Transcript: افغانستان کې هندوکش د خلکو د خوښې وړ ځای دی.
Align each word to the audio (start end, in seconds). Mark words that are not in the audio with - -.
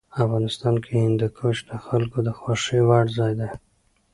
افغانستان 0.23 0.75
کې 0.83 0.91
هندوکش 1.05 1.57
د 1.69 1.71
خلکو 1.85 2.17
د 2.27 2.29
خوښې 2.39 2.79
وړ 2.87 3.05
ځای 3.17 3.33
دی. 3.39 3.49